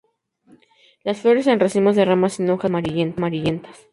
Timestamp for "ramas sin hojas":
2.05-2.71